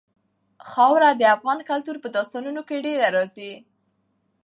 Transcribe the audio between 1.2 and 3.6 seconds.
افغان کلتور په داستانونو کې ډېره راځي.